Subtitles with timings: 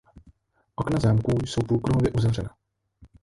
[0.75, 2.49] Okna zámku jsou půlkruhově uzavřena.